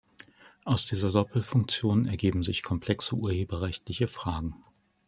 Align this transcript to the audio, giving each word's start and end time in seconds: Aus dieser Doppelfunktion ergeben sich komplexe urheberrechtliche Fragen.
Aus 0.65 0.87
dieser 0.87 1.11
Doppelfunktion 1.11 2.07
ergeben 2.07 2.41
sich 2.41 2.63
komplexe 2.63 3.13
urheberrechtliche 3.13 4.07
Fragen. 4.07 4.55